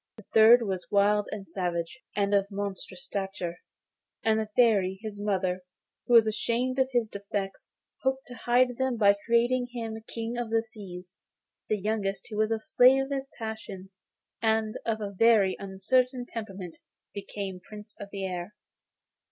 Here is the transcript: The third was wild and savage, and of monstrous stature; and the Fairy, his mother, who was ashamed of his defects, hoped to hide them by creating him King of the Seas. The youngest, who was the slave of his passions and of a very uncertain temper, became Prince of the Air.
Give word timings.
The 0.17 0.25
third 0.33 0.63
was 0.63 0.87
wild 0.89 1.29
and 1.31 1.47
savage, 1.47 1.99
and 2.15 2.33
of 2.33 2.47
monstrous 2.49 3.05
stature; 3.05 3.59
and 4.23 4.39
the 4.39 4.49
Fairy, 4.55 4.97
his 5.03 5.21
mother, 5.21 5.61
who 6.07 6.15
was 6.15 6.25
ashamed 6.25 6.79
of 6.79 6.89
his 6.91 7.07
defects, 7.07 7.69
hoped 8.01 8.25
to 8.25 8.33
hide 8.33 8.77
them 8.79 8.97
by 8.97 9.13
creating 9.27 9.67
him 9.69 10.01
King 10.07 10.39
of 10.39 10.49
the 10.49 10.63
Seas. 10.63 11.17
The 11.69 11.77
youngest, 11.77 12.25
who 12.31 12.37
was 12.37 12.49
the 12.49 12.59
slave 12.59 13.03
of 13.03 13.11
his 13.11 13.29
passions 13.37 13.93
and 14.41 14.75
of 14.87 15.01
a 15.01 15.11
very 15.11 15.55
uncertain 15.59 16.25
temper, 16.25 16.53
became 17.13 17.59
Prince 17.59 17.95
of 17.99 18.09
the 18.11 18.25
Air. 18.25 18.55